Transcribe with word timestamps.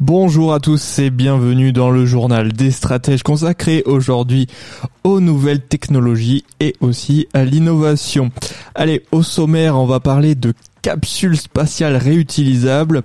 Bonjour 0.00 0.54
à 0.54 0.60
tous 0.60 0.98
et 0.98 1.10
bienvenue 1.10 1.74
dans 1.74 1.90
le 1.90 2.06
journal 2.06 2.54
des 2.54 2.70
stratèges 2.70 3.22
consacré 3.22 3.82
aujourd'hui 3.84 4.46
aux 5.04 5.20
nouvelles 5.20 5.60
technologies 5.60 6.42
et 6.58 6.74
aussi 6.80 7.28
à 7.34 7.44
l'innovation. 7.44 8.30
Allez, 8.74 9.04
au 9.12 9.22
sommaire, 9.22 9.76
on 9.76 9.84
va 9.84 10.00
parler 10.00 10.34
de 10.34 10.54
capsules 10.80 11.36
spatiales 11.36 11.96
réutilisables, 11.96 13.02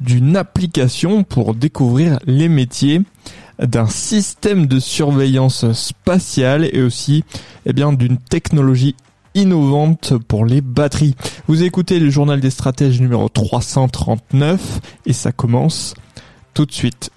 d'une 0.00 0.38
application 0.38 1.22
pour 1.22 1.54
découvrir 1.54 2.18
les 2.24 2.48
métiers, 2.48 3.02
d'un 3.62 3.86
système 3.86 4.64
de 4.64 4.78
surveillance 4.78 5.70
spatiale 5.72 6.66
et 6.72 6.80
aussi 6.80 7.24
eh 7.66 7.74
bien 7.74 7.92
d'une 7.92 8.16
technologie 8.16 8.96
innovante 9.34 10.14
pour 10.26 10.46
les 10.46 10.62
batteries. 10.62 11.14
Vous 11.46 11.62
écoutez 11.62 12.00
le 12.00 12.08
journal 12.08 12.40
des 12.40 12.48
stratèges 12.48 13.02
numéro 13.02 13.28
339 13.28 14.80
et 15.04 15.12
ça 15.12 15.30
commence 15.30 15.92
tout 16.58 16.66
de 16.66 16.72
suite. 16.72 17.10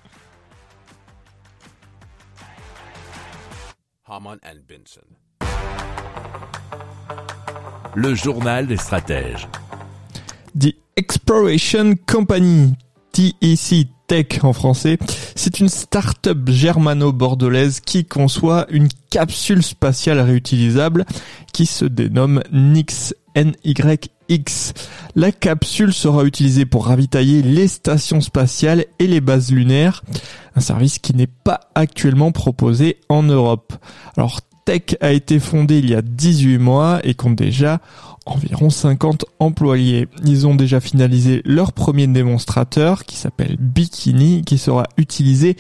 Le 7.96 8.14
journal 8.14 8.68
des 8.68 8.78
stratèges. 8.78 9.48
The 10.60 10.76
Exploration 10.96 11.96
Company, 12.06 12.76
TEC 13.14 13.88
Tech 14.06 14.44
en 14.44 14.54
français, 14.54 15.00
c'est 15.36 15.60
une 15.60 15.70
start-up 15.70 16.48
germano-bordelaise 16.48 17.80
qui 17.80 18.06
conçoit 18.06 18.68
une 18.70 18.90
capsule 19.10 19.64
spatiale 19.64 20.20
réutilisable 20.20 21.04
qui 21.52 21.66
se 21.66 21.86
dénomme 21.86 22.44
NYX. 22.52 23.16
La 25.16 25.32
capsule 25.32 25.94
sera 25.94 26.24
utilisée 26.24 26.66
pour 26.66 26.88
ravitailler 26.88 27.42
les 27.42 27.68
stations 27.68 28.22
spatiales 28.22 28.86
et 29.00 29.08
les 29.08 29.20
bases 29.20 29.52
lunaires, 29.52 30.04
un 30.56 30.62
service 30.62 31.00
qui 31.00 31.14
n'est 31.14 31.28
pas 31.28 31.60
actuellement 31.76 32.32
proposé 32.32 32.98
en 33.10 33.24
Europe. 33.24 33.74
Alors 34.16 34.40
Tech 34.64 34.96
a 35.02 35.12
été 35.12 35.40
fondée 35.40 35.80
il 35.80 35.90
y 35.90 35.96
a 35.96 36.02
18 36.02 36.60
mois 36.60 37.00
et 37.04 37.14
compte 37.14 37.36
déjà 37.36 37.82
environ 38.26 38.70
50 38.70 39.26
employés. 39.40 40.08
Ils 40.24 40.46
ont 40.48 40.56
déjà 40.56 40.80
finalisé 40.80 41.42
leur 41.44 41.74
premier 41.74 42.08
démonstrateur 42.08 43.06
qui 43.06 43.16
s'appelle 43.16 43.58
Bikini 43.60 44.44
qui 44.44 44.58
sera 44.58 44.88
utilisé 44.98 45.58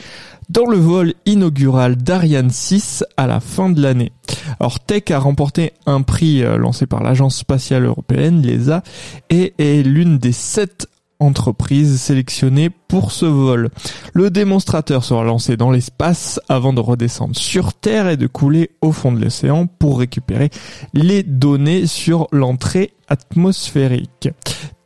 dans 0.49 0.65
le 0.65 0.77
vol 0.77 1.13
inaugural 1.25 1.95
d'Ariane 1.95 2.49
6 2.49 3.03
à 3.17 3.25
la 3.25 3.39
fin 3.39 3.69
de 3.69 3.81
l'année. 3.81 4.11
Alors 4.59 4.79
Tech 4.79 5.03
a 5.11 5.19
remporté 5.19 5.73
un 5.85 6.01
prix 6.01 6.43
euh, 6.43 6.57
lancé 6.57 6.85
par 6.85 7.03
l'agence 7.03 7.37
spatiale 7.37 7.85
européenne, 7.85 8.41
l'ESA, 8.41 8.83
et 9.29 9.53
est 9.57 9.83
l'une 9.83 10.17
des 10.17 10.33
sept 10.33 10.87
entreprises 11.21 12.01
sélectionnées 12.01 12.69
pour 12.69 13.11
ce 13.11 13.25
vol. 13.25 13.69
Le 14.13 14.29
démonstrateur 14.29 15.03
sera 15.03 15.23
lancé 15.23 15.55
dans 15.55 15.71
l'espace 15.71 16.39
avant 16.49 16.73
de 16.73 16.81
redescendre 16.81 17.35
sur 17.35 17.73
Terre 17.73 18.09
et 18.09 18.17
de 18.17 18.27
couler 18.27 18.71
au 18.81 18.91
fond 18.91 19.11
de 19.11 19.23
l'océan 19.23 19.67
pour 19.67 19.99
récupérer 19.99 20.49
les 20.93 21.23
données 21.23 21.85
sur 21.85 22.27
l'entrée 22.31 22.93
atmosphérique. 23.07 24.29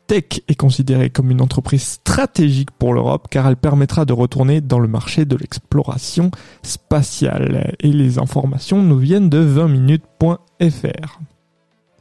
Tech 0.07 0.41
est 0.47 0.55
considérée 0.55 1.09
comme 1.09 1.31
une 1.31 1.41
entreprise 1.41 1.83
stratégique 1.83 2.71
pour 2.71 2.93
l'Europe 2.93 3.27
car 3.31 3.47
elle 3.47 3.57
permettra 3.57 4.05
de 4.05 4.13
retourner 4.13 4.61
dans 4.61 4.79
le 4.79 4.87
marché 4.87 5.25
de 5.25 5.35
l'exploration 5.35 6.29
spatiale. 6.61 7.73
Et 7.79 7.91
les 7.91 8.19
informations 8.19 8.83
nous 8.83 8.99
viennent 8.99 9.29
de 9.29 9.43
20minutes.fr. 9.43 11.19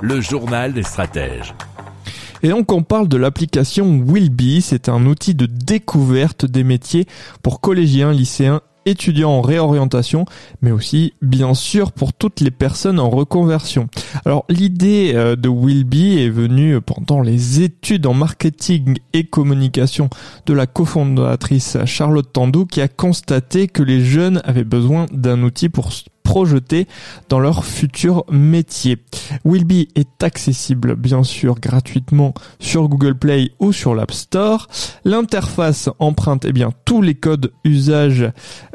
Le 0.00 0.20
journal 0.20 0.74
des 0.74 0.82
stratèges. 0.82 1.54
Et 2.42 2.48
donc 2.48 2.70
on 2.70 2.82
parle 2.82 3.08
de 3.08 3.16
l'application 3.16 4.02
Willby, 4.06 4.60
c'est 4.60 4.88
un 4.88 5.06
outil 5.06 5.34
de 5.34 5.46
découverte 5.46 6.44
des 6.44 6.64
métiers 6.64 7.06
pour 7.42 7.60
collégiens, 7.60 8.12
lycéens, 8.12 8.60
étudiants 8.84 9.30
en 9.30 9.40
réorientation, 9.40 10.26
mais 10.60 10.70
aussi 10.70 11.14
bien 11.22 11.54
sûr 11.54 11.92
pour 11.92 12.12
toutes 12.12 12.40
les 12.40 12.50
personnes 12.50 13.00
en 13.00 13.08
reconversion. 13.08 13.88
Alors 14.24 14.44
l'idée 14.48 15.12
euh, 15.14 15.34
de 15.34 15.48
Willby 15.48 16.18
est 16.18 16.30
venue 16.30 16.80
pendant 16.80 17.22
les 17.22 17.62
études 17.62 18.06
en 18.06 18.14
marketing 18.14 18.98
et 19.14 19.24
communication 19.24 20.10
de 20.44 20.52
la 20.52 20.66
cofondatrice 20.66 21.78
Charlotte 21.86 22.32
Tandou 22.32 22.66
qui 22.66 22.80
a 22.80 22.88
constaté 22.88 23.66
que 23.66 23.82
les 23.82 24.04
jeunes 24.04 24.42
avaient 24.44 24.64
besoin 24.64 25.06
d'un 25.10 25.42
outil 25.42 25.68
pour 25.68 25.90
projeter 26.26 26.88
dans 27.28 27.38
leur 27.38 27.64
futur 27.64 28.24
métier. 28.28 28.98
Willby 29.44 29.88
est 29.94 30.24
accessible 30.24 30.96
bien 30.96 31.22
sûr 31.22 31.54
gratuitement 31.60 32.34
sur 32.58 32.88
Google 32.88 33.14
Play 33.14 33.52
ou 33.60 33.72
sur 33.72 33.94
l'App 33.94 34.10
Store. 34.10 34.66
L'interface 35.04 35.88
emprunte 36.00 36.44
eh 36.44 36.52
bien 36.52 36.70
tous 36.84 37.00
les 37.00 37.14
codes 37.14 37.52
usage, 37.62 38.28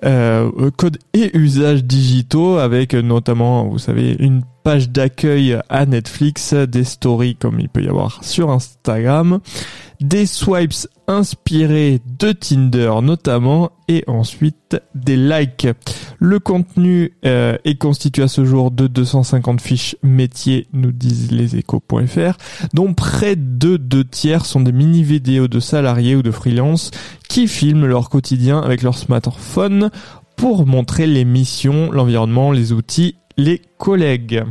euh, 0.06 0.72
codes 0.78 0.97
et 1.13 1.38
usages 1.38 1.84
digitaux 1.84 2.57
avec 2.57 2.94
notamment 2.94 3.67
vous 3.67 3.79
savez 3.79 4.16
une 4.17 4.44
page 4.63 4.90
d'accueil 4.90 5.59
à 5.67 5.85
Netflix, 5.85 6.53
des 6.53 6.85
stories 6.85 7.35
comme 7.35 7.59
il 7.59 7.67
peut 7.67 7.84
y 7.84 7.90
avoir 7.90 8.23
sur 8.23 8.50
Instagram, 8.50 9.40
des 10.01 10.25
swipes 10.25 10.88
inspirés 11.07 12.01
de 12.19 12.31
Tinder 12.31 12.91
notamment 13.01 13.72
et 13.88 14.03
ensuite 14.07 14.78
des 14.95 15.16
likes. 15.16 15.67
Le 16.19 16.39
contenu 16.39 17.13
euh, 17.25 17.57
est 17.63 17.78
constitué 17.78 18.23
à 18.23 18.28
ce 18.28 18.44
jour 18.44 18.72
de 18.72 18.88
250 18.88 19.61
fiches 19.61 19.95
métiers, 20.03 20.67
nous 20.73 20.91
disent 20.91 21.31
les 21.31 21.56
échos.fr, 21.56 22.38
dont 22.73 22.94
près 22.94 23.35
de 23.35 23.78
deux 23.78 24.03
tiers 24.03 24.45
sont 24.45 24.61
des 24.61 24.72
mini-vidéos 24.72 25.47
de 25.47 25.59
salariés 25.59 26.16
ou 26.16 26.22
de 26.22 26.31
freelance 26.31 26.91
qui 27.29 27.47
filment 27.47 27.85
leur 27.85 28.09
quotidien 28.09 28.59
avec 28.59 28.81
leur 28.81 28.97
smartphone 28.97 29.90
pour 30.35 30.66
montrer 30.66 31.07
les 31.07 31.25
missions, 31.25 31.91
l'environnement, 31.91 32.51
les 32.51 32.73
outils 32.73 33.16
les 33.38 33.61
collègues. 33.78 34.44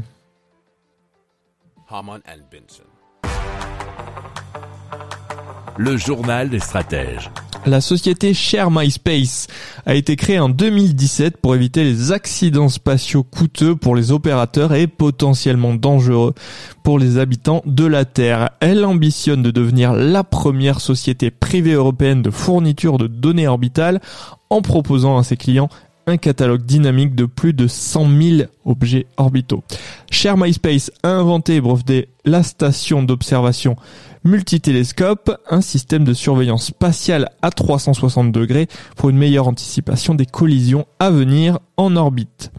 Le 5.82 5.96
journal 5.96 6.50
des 6.50 6.58
stratèges. 6.58 7.30
La 7.64 7.80
société 7.80 8.34
Share 8.34 8.71
MySpace 8.71 9.47
a 9.86 9.94
été 9.94 10.15
créée 10.15 10.38
en 10.38 10.50
2017 10.50 11.38
pour 11.38 11.54
éviter 11.54 11.84
les 11.84 12.12
accidents 12.12 12.68
spatiaux 12.68 13.22
coûteux 13.22 13.74
pour 13.77 13.97
les 13.97 14.12
opérateurs 14.12 14.74
et 14.74 14.86
potentiellement 14.86 15.72
dangereux 15.72 16.34
pour 16.82 16.98
les 16.98 17.16
habitants 17.16 17.62
de 17.65 17.86
la 17.86 18.04
Terre. 18.04 18.50
Elle 18.60 18.84
ambitionne 18.84 19.42
de 19.42 19.50
devenir 19.50 19.94
la 19.94 20.22
première 20.22 20.82
société 20.82 21.30
privée 21.30 21.72
européenne 21.72 22.21
de 22.21 22.30
fourniture 22.30 22.98
de 22.98 23.06
données 23.06 23.48
orbitales 23.48 24.03
en 24.50 24.60
proposant 24.60 25.16
à 25.16 25.24
ses 25.24 25.38
clients 25.38 25.71
un 26.06 26.16
catalogue 26.16 26.64
dynamique 26.64 27.14
de 27.14 27.24
plus 27.24 27.52
de 27.52 27.66
100 27.66 28.08
000 28.20 28.48
objets 28.64 29.06
orbitaux. 29.16 29.62
Share 30.10 30.36
MySpace 30.36 30.91
a 31.02 31.08
inventé 31.08 31.56
et 31.56 31.60
breveté 31.60 32.08
la 32.24 32.42
station 32.42 33.02
d'observation 33.02 33.76
multitélescope, 34.24 35.34
un 35.48 35.60
système 35.60 36.04
de 36.04 36.12
surveillance 36.12 36.66
spatiale 36.66 37.30
à 37.42 37.50
360 37.50 38.32
degrés 38.32 38.68
pour 38.97 39.10
une 39.10 39.16
meilleure 39.16 39.48
anticipation 39.48 40.14
des 40.14 40.26
collisions 40.26 40.86
à 40.98 41.10
venir 41.10 41.58
en 41.76 41.97
orbite. 41.97 42.52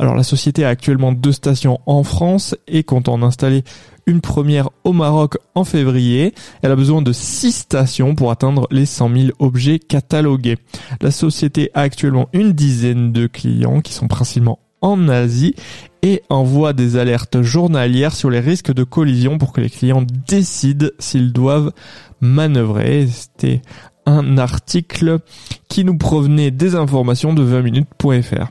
Alors 0.00 0.16
la 0.16 0.22
société 0.22 0.64
a 0.64 0.70
actuellement 0.70 1.12
deux 1.12 1.30
stations 1.30 1.78
en 1.84 2.02
France 2.04 2.56
et 2.66 2.84
compte 2.84 3.10
en 3.10 3.22
installer 3.22 3.64
une 4.06 4.22
première 4.22 4.70
au 4.82 4.94
Maroc 4.94 5.36
en 5.54 5.64
février. 5.64 6.34
Elle 6.62 6.72
a 6.72 6.76
besoin 6.76 7.02
de 7.02 7.12
six 7.12 7.52
stations 7.52 8.14
pour 8.14 8.30
atteindre 8.30 8.66
les 8.70 8.86
100 8.86 9.14
000 9.14 9.28
objets 9.40 9.78
catalogués. 9.78 10.56
La 11.02 11.10
société 11.10 11.70
a 11.74 11.82
actuellement 11.82 12.30
une 12.32 12.52
dizaine 12.52 13.12
de 13.12 13.26
clients 13.26 13.82
qui 13.82 13.92
sont 13.92 14.08
principalement 14.08 14.58
en 14.80 15.06
Asie 15.10 15.54
et 16.00 16.22
envoie 16.30 16.72
des 16.72 16.96
alertes 16.96 17.42
journalières 17.42 18.14
sur 18.14 18.30
les 18.30 18.40
risques 18.40 18.72
de 18.72 18.84
collision 18.84 19.36
pour 19.36 19.52
que 19.52 19.60
les 19.60 19.68
clients 19.68 20.06
décident 20.26 20.88
s'ils 20.98 21.34
doivent 21.34 21.74
manœuvrer. 22.22 23.06
C'était 23.06 23.60
un 24.06 24.38
article 24.38 25.18
qui 25.68 25.84
nous 25.84 25.98
provenait 25.98 26.50
des 26.50 26.74
informations 26.74 27.34
de 27.34 27.44
20minutes.fr. 27.44 28.50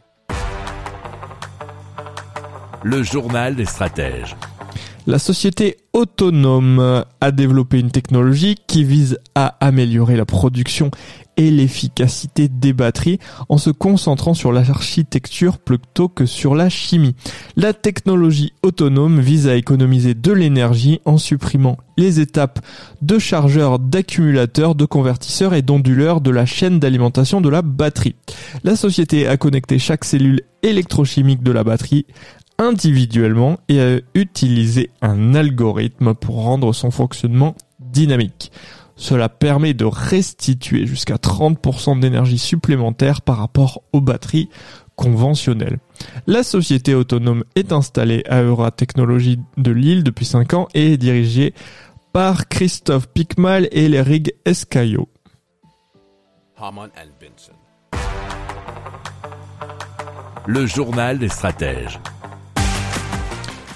Le 2.83 3.03
journal 3.03 3.55
des 3.55 3.65
stratèges. 3.65 4.35
La 5.05 5.19
société 5.19 5.77
autonome 5.93 7.03
a 7.21 7.31
développé 7.31 7.79
une 7.79 7.91
technologie 7.91 8.55
qui 8.67 8.83
vise 8.83 9.19
à 9.35 9.55
améliorer 9.59 10.15
la 10.15 10.25
production 10.25 10.89
et 11.37 11.49
l'efficacité 11.49 12.47
des 12.47 12.73
batteries 12.73 13.19
en 13.49 13.57
se 13.57 13.69
concentrant 13.69 14.33
sur 14.33 14.51
l'architecture 14.51 15.57
plutôt 15.57 16.07
que 16.07 16.25
sur 16.25 16.55
la 16.55 16.69
chimie. 16.69 17.15
La 17.55 17.73
technologie 17.73 18.53
autonome 18.63 19.19
vise 19.19 19.47
à 19.47 19.55
économiser 19.55 20.13
de 20.13 20.31
l'énergie 20.31 21.01
en 21.05 21.17
supprimant 21.17 21.77
les 21.97 22.19
étapes 22.19 22.59
de 23.01 23.19
chargeurs, 23.19 23.79
d'accumulateurs, 23.79 24.75
de 24.75 24.85
convertisseurs 24.85 25.53
et 25.53 25.61
d'onduleurs 25.61 26.21
de 26.21 26.31
la 26.31 26.45
chaîne 26.45 26.79
d'alimentation 26.79 27.41
de 27.41 27.49
la 27.49 27.61
batterie. 27.61 28.15
La 28.63 28.75
société 28.75 29.27
a 29.27 29.37
connecté 29.37 29.79
chaque 29.79 30.03
cellule 30.03 30.41
électrochimique 30.63 31.43
de 31.43 31.51
la 31.51 31.63
batterie 31.63 32.05
individuellement 32.61 33.57
et 33.67 33.81
a 33.81 33.99
utilisé 34.13 34.91
un 35.01 35.33
algorithme 35.33 36.13
pour 36.13 36.43
rendre 36.43 36.71
son 36.73 36.91
fonctionnement 36.91 37.55
dynamique. 37.79 38.51
Cela 38.95 39.29
permet 39.29 39.73
de 39.73 39.85
restituer 39.85 40.85
jusqu'à 40.85 41.15
30% 41.15 41.99
d'énergie 41.99 42.37
supplémentaire 42.37 43.23
par 43.23 43.37
rapport 43.37 43.81
aux 43.93 44.01
batteries 44.01 44.49
conventionnelles. 44.95 45.79
La 46.27 46.43
société 46.43 46.93
autonome 46.93 47.43
est 47.55 47.71
installée 47.71 48.23
à 48.29 48.43
Eura 48.43 48.69
Technologies 48.69 49.39
de 49.57 49.71
Lille 49.71 50.03
depuis 50.03 50.25
5 50.25 50.53
ans 50.53 50.67
et 50.75 50.93
est 50.93 50.97
dirigée 50.97 51.55
par 52.13 52.47
Christophe 52.47 53.07
Picmal 53.07 53.67
et 53.71 53.89
Lerig 53.89 54.33
Escaillot. 54.45 55.09
Le 60.45 60.65
journal 60.67 61.17
des 61.17 61.29
stratèges. 61.29 61.99